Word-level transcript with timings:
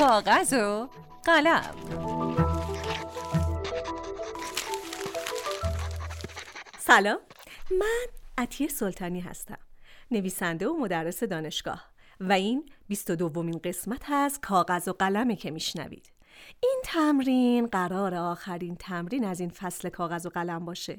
کاغذ 0.00 0.52
و 0.52 0.88
قلم 1.24 1.74
سلام. 6.78 7.18
من 7.70 8.06
عطیه 8.38 8.68
سلطانی 8.68 9.20
هستم. 9.20 9.58
نویسنده 10.10 10.68
و 10.68 10.76
مدرس 10.76 11.22
دانشگاه. 11.24 11.84
و 12.20 12.32
این 12.32 12.70
22 12.88 13.28
دومین 13.28 13.60
قسمت 13.64 14.10
از 14.10 14.40
کاغذ 14.40 14.88
و 14.88 14.92
قلمه 14.92 15.36
که 15.36 15.50
میشنوید. 15.50 16.12
این 16.62 16.80
تمرین 16.84 17.66
قرار 17.66 18.14
آخرین 18.14 18.76
تمرین 18.76 19.24
از 19.24 19.40
این 19.40 19.50
فصل 19.50 19.88
کاغذ 19.88 20.26
و 20.26 20.28
قلم 20.28 20.64
باشه. 20.64 20.96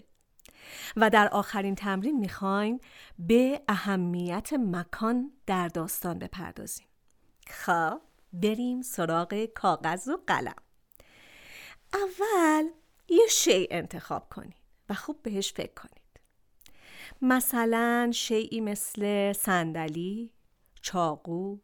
و 0.98 1.10
در 1.10 1.28
آخرین 1.28 1.76
تمرین 1.76 2.20
می‌خوایم 2.20 2.80
به 3.20 3.62
اهمیت 3.68 4.54
مکان 4.54 5.32
در 5.48 5.68
داستان 5.68 6.20
بپردازیم. 6.20 6.88
خب. 7.48 8.11
بریم 8.34 8.82
سراغ 8.82 9.46
کاغذ 9.46 10.08
و 10.08 10.18
قلم 10.28 10.56
اول 11.94 12.66
یه 13.10 13.28
شی 13.30 13.68
انتخاب 13.72 14.30
کنید 14.30 14.56
و 14.90 14.94
خوب 14.94 15.24
بهش 15.24 15.54
فکر 15.54 15.74
کنید 15.74 16.02
مثلا 17.22 18.12
شیعی 18.14 18.62
مثل 18.62 19.34
صندلی، 19.34 20.32
چاقو، 20.82 21.58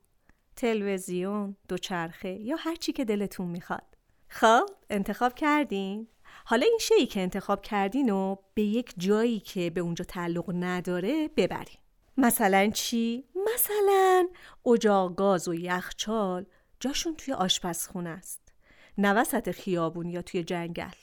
تلویزیون، 0.55 1.55
دوچرخه 1.67 2.30
یا 2.30 2.55
هر 2.59 2.75
چی 2.75 2.91
که 2.94 3.05
دلتون 3.05 3.47
می‌خواد. 3.47 3.97
خب 4.27 4.66
انتخاب 4.89 5.36
کردین؟ 5.36 6.08
حالا 6.45 6.66
این 6.66 6.80
شیعی 6.81 7.05
که 7.05 7.22
انتخاب 7.22 7.61
کردین 7.61 8.09
و 8.09 8.36
به 8.53 8.61
یک 8.61 8.94
جایی 8.97 9.39
که 9.39 9.70
به 9.70 9.81
اونجا 9.81 10.05
تعلق 10.05 10.52
نداره 10.55 11.27
ببرین. 11.27 11.77
مثلا 12.17 12.70
چی؟ 12.73 13.23
مثلا 13.53 14.27
اجاق 14.66 15.16
گاز 15.16 15.47
و 15.47 15.53
یخچال 15.53 16.45
جاشون 16.80 17.16
توی 17.16 17.33
آشپزخونه 17.33 18.09
است. 18.09 18.53
نه 18.97 19.14
وسط 19.14 19.52
خیابون 19.52 20.09
یا 20.09 20.22
توی 20.22 20.44
جنگل. 20.44 20.95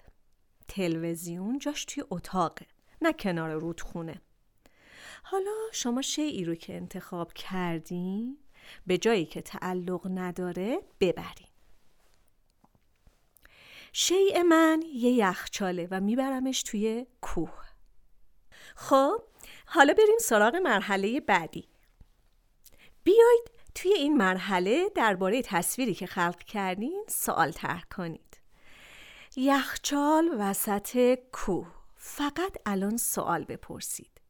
تلویزیون 0.69 1.59
جاش 1.59 1.85
توی 1.85 2.05
اتاقه 2.11 2.67
نه 3.03 3.13
کنار 3.13 3.51
رودخونه. 3.51 4.21
حالا 5.23 5.53
شما 5.73 6.03
شیعی 6.03 6.45
رو 6.45 6.55
که 6.55 6.77
انتخاب 6.77 7.33
کردین 7.33 8.39
به 8.87 8.99
جایی 8.99 9.27
که 9.27 9.43
تعلق 9.43 10.07
نداره 10.11 10.79
ببرین 11.01 11.49
شیء 13.93 14.43
من 14.43 14.83
یه 14.95 15.13
یخچاله 15.13 15.89
و 15.91 16.01
میبرمش 16.01 16.63
توی 16.63 17.07
کوه 17.21 17.65
خب 18.77 19.23
حالا 19.67 19.95
بریم 19.95 20.19
سراغ 20.21 20.57
مرحله 20.57 21.21
بعدی 21.21 21.69
بیایید 23.05 23.51
توی 23.75 23.93
این 23.93 24.17
مرحله 24.17 24.89
درباره 24.95 25.43
تصویری 25.43 25.95
که 25.95 26.07
خلق 26.07 26.39
کردین 26.39 27.05
سوال 27.09 27.53
طرح 27.53 27.85
کنید. 27.97 28.41
یخچال 29.37 30.37
وسط 30.39 31.19
کوه. 31.33 31.67
فقط 31.97 32.57
الان 32.67 32.97
سوال 32.97 33.45
بپرسید. 33.45 34.21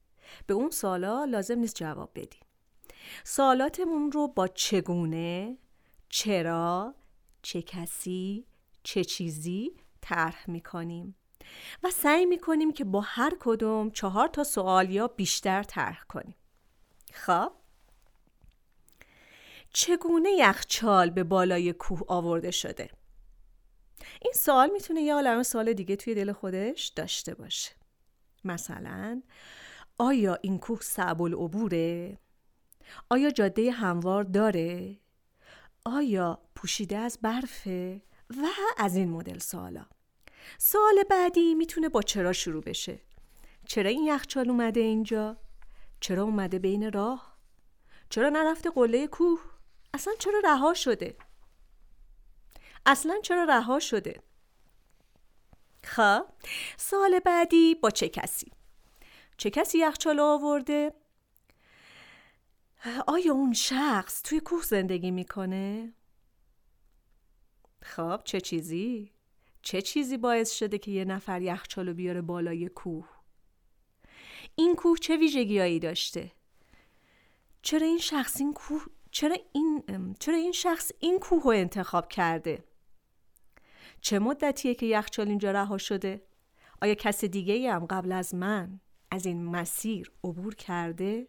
به 0.46 0.54
اون 0.54 0.70
سوالا 0.70 1.24
لازم 1.24 1.58
نیست 1.58 1.76
جواب 1.76 2.10
بدیم 2.14 2.40
سوالاتمون 3.24 4.12
رو 4.12 4.28
با 4.28 4.48
چگونه 4.48 5.58
چرا 6.08 6.94
چه 7.42 7.62
کسی 7.62 8.46
چه 8.82 9.04
چیزی 9.04 9.76
طرح 10.00 10.50
می‌کنیم؟ 10.50 11.16
و 11.82 11.90
سعی 11.90 12.26
می‌کنیم 12.26 12.72
که 12.72 12.84
با 12.84 13.00
هر 13.00 13.32
کدوم 13.40 13.90
چهار 13.90 14.28
تا 14.28 14.44
سوال 14.44 14.90
یا 14.90 15.08
بیشتر 15.08 15.62
طرح 15.62 16.02
کنیم. 16.08 16.36
خب؟ 17.12 17.52
چگونه 19.74 20.30
یخچال 20.30 21.10
به 21.10 21.24
بالای 21.24 21.72
کوه 21.72 22.00
آورده 22.08 22.50
شده 22.50 22.90
این 24.22 24.32
سوال 24.32 24.70
می‌تونه 24.70 25.00
یه 25.00 25.14
عالم 25.14 25.42
سوال 25.42 25.72
دیگه 25.72 25.96
توی 25.96 26.14
دل 26.14 26.32
خودش 26.32 26.86
داشته 26.86 27.34
باشه 27.34 27.72
مثلا 28.44 29.22
آیا 29.98 30.38
این 30.42 30.58
کوه 30.58 30.80
صعب 30.80 31.22
العبوره؟ 31.22 32.18
آیا 33.10 33.30
جاده 33.30 33.70
هموار 33.70 34.24
داره؟ 34.24 34.98
آیا 35.84 36.38
پوشیده 36.54 36.96
از 36.96 37.18
برفه؟ 37.22 38.02
و 38.30 38.46
از 38.78 38.96
این 38.96 39.10
مدل 39.10 39.38
سوالا 39.38 39.86
سوال 40.58 41.04
بعدی 41.10 41.54
می‌تونه 41.54 41.88
با 41.88 42.02
چرا 42.02 42.32
شروع 42.32 42.62
بشه 42.62 43.00
چرا 43.66 43.90
این 43.90 44.04
یخچال 44.04 44.50
اومده 44.50 44.80
اینجا؟ 44.80 45.36
چرا 46.00 46.22
اومده 46.22 46.58
بین 46.58 46.92
راه؟ 46.92 47.38
چرا 48.10 48.28
نرفته 48.28 48.70
قله 48.70 49.06
کوه؟ 49.06 49.53
اصلا 49.94 50.14
چرا 50.18 50.40
رها 50.44 50.74
شده؟ 50.74 51.16
اصلا 52.86 53.20
چرا 53.22 53.44
رها 53.44 53.80
شده؟ 53.80 54.22
خب 55.84 56.26
سوال 56.76 57.18
بعدی 57.18 57.74
با 57.74 57.90
چه 57.90 58.08
کسی؟ 58.08 58.52
چه 59.36 59.50
کسی 59.50 59.78
یخچال 59.78 60.20
آورده؟ 60.20 60.92
آیا 63.06 63.32
اون 63.32 63.52
شخص 63.52 64.22
توی 64.22 64.40
کوه 64.40 64.62
زندگی 64.62 65.10
می‌کنه؟ 65.10 65.94
خب 67.82 68.20
چه 68.24 68.40
چیزی؟ 68.40 69.12
چه 69.62 69.82
چیزی 69.82 70.16
باعث 70.16 70.52
شده 70.52 70.78
که 70.78 70.90
یه 70.90 71.04
نفر 71.04 71.42
یخچالو 71.42 71.94
بیاره 71.94 72.20
بالای 72.20 72.68
کوه؟ 72.68 73.08
این 74.54 74.76
کوه 74.76 74.98
چه 74.98 75.16
ویژگیهایی 75.16 75.78
داشته؟ 75.78 76.32
چرا 77.62 77.86
این 77.86 77.98
شخص 77.98 78.40
این 78.40 78.52
کوه 78.52 78.86
چرا 79.14 79.36
این 79.52 79.82
چرا 80.20 80.36
این 80.36 80.52
شخص 80.52 80.92
این 80.98 81.18
کوه 81.18 81.42
رو 81.42 81.50
انتخاب 81.50 82.08
کرده؟ 82.08 82.64
چه 84.00 84.18
مدتیه 84.18 84.74
که 84.74 84.86
یخچال 84.86 85.28
اینجا 85.28 85.50
رها 85.50 85.78
شده؟ 85.78 86.22
آیا 86.82 86.94
کس 86.94 87.24
دیگه 87.24 87.72
هم 87.72 87.86
قبل 87.86 88.12
از 88.12 88.34
من 88.34 88.80
از 89.10 89.26
این 89.26 89.44
مسیر 89.44 90.12
عبور 90.24 90.54
کرده؟ 90.54 91.28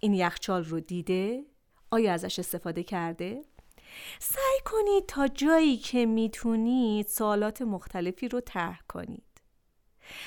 این 0.00 0.14
یخچال 0.14 0.64
رو 0.64 0.80
دیده؟ 0.80 1.44
آیا 1.90 2.12
ازش 2.12 2.38
استفاده 2.38 2.82
کرده؟ 2.82 3.42
سعی 4.18 4.60
کنید 4.64 5.06
تا 5.06 5.28
جایی 5.28 5.76
که 5.76 6.06
می‌تونید 6.06 7.06
سوالات 7.06 7.62
مختلفی 7.62 8.28
رو 8.28 8.40
طرح 8.40 8.80
کنید 8.88 9.31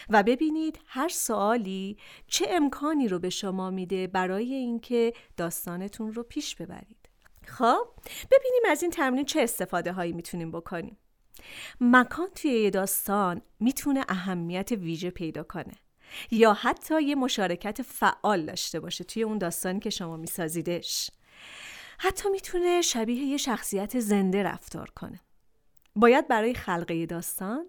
و 0.09 0.23
ببینید 0.23 0.79
هر 0.85 1.09
سوالی 1.09 1.97
چه 2.27 2.45
امکانی 2.49 3.07
رو 3.07 3.19
به 3.19 3.29
شما 3.29 3.69
میده 3.69 4.07
برای 4.07 4.53
اینکه 4.53 5.13
داستانتون 5.37 6.13
رو 6.13 6.23
پیش 6.23 6.55
ببرید. 6.55 7.09
خب 7.47 7.87
ببینیم 8.31 8.61
از 8.69 8.81
این 8.81 8.91
تمرین 8.91 9.25
چه 9.25 9.41
استفاده 9.41 9.91
هایی 9.91 10.13
می‌تونیم 10.13 10.51
بکنیم. 10.51 10.97
مکان 11.81 12.27
توی 12.35 12.51
یه 12.51 12.69
داستان 12.69 13.41
می‌تونه 13.59 14.05
اهمیت 14.09 14.71
ویژه 14.71 15.09
پیدا 15.09 15.43
کنه 15.43 15.73
یا 16.31 16.53
حتی 16.53 17.03
یه 17.03 17.15
مشارکت 17.15 17.81
فعال 17.81 18.45
داشته 18.45 18.79
باشه 18.79 19.03
توی 19.03 19.23
اون 19.23 19.37
داستانی 19.37 19.79
که 19.79 19.89
شما 19.89 20.17
میسازیدش. 20.17 21.11
حتی 21.97 22.29
می‌تونه 22.29 22.81
شبیه 22.81 23.23
یه 23.23 23.37
شخصیت 23.37 23.99
زنده 23.99 24.43
رفتار 24.43 24.89
کنه. 24.89 25.19
باید 25.95 26.27
برای 26.27 26.53
خلقه 26.53 27.05
داستان 27.05 27.65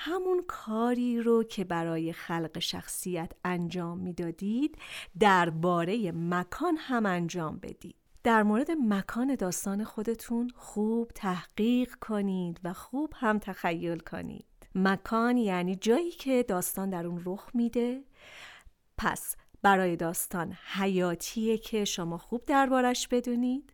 همون 0.00 0.44
کاری 0.46 1.20
رو 1.20 1.44
که 1.44 1.64
برای 1.64 2.12
خلق 2.12 2.58
شخصیت 2.58 3.32
انجام 3.44 3.98
می‌دادید 3.98 4.78
درباره 5.20 6.12
مکان 6.12 6.76
هم 6.76 7.06
انجام 7.06 7.58
بدید. 7.62 7.96
در 8.24 8.42
مورد 8.42 8.70
مکان 8.70 9.34
داستان 9.34 9.84
خودتون 9.84 10.50
خوب 10.56 11.10
تحقیق 11.14 11.94
کنید 11.94 12.60
و 12.64 12.72
خوب 12.72 13.12
هم 13.16 13.38
تخیل 13.38 13.98
کنید. 13.98 14.46
مکان 14.74 15.36
یعنی 15.36 15.76
جایی 15.76 16.10
که 16.10 16.42
داستان 16.42 16.90
در 16.90 17.06
اون 17.06 17.22
رخ 17.26 17.50
میده. 17.54 18.04
پس 18.98 19.36
برای 19.62 19.96
داستان 19.96 20.52
حیاتیه 20.74 21.58
که 21.58 21.84
شما 21.84 22.18
خوب 22.18 22.44
دربارش 22.44 23.08
بدونید. 23.08 23.72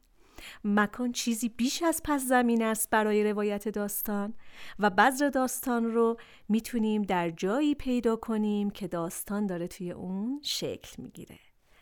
مکان 0.65 1.13
چیزی 1.13 1.49
بیش 1.49 1.83
از 1.83 2.01
پس 2.05 2.23
زمین 2.23 2.63
است 2.63 2.91
برای 2.91 3.25
روایت 3.25 3.69
داستان 3.69 4.35
و 4.79 4.91
بذر 4.91 5.29
داستان 5.29 5.85
رو 5.85 6.17
می‌تونیم 6.49 7.03
در 7.03 7.31
جایی 7.31 7.75
پیدا 7.75 8.17
کنیم 8.17 8.71
که 8.71 8.89
داستان 8.89 9.47
داره 9.47 9.69
توی 9.69 9.91
اون 9.91 10.41
شکل 10.43 11.03
می‌گیره. 11.03 11.39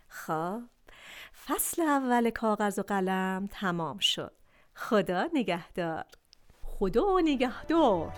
خب 0.09 0.63
فصل 1.47 1.83
اول 1.83 2.31
کاغذ 2.31 2.79
و 2.79 2.83
قلم 2.83 3.49
تمام 3.51 3.99
شد. 3.99 4.33
خدا 4.75 5.29
نگهدار. 5.35 6.05
خدا 6.63 7.21
نگهدار. 7.21 8.13